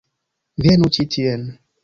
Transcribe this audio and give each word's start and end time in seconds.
Venu 0.67 0.89
ĉi 0.97 1.07
tien. 1.17 1.47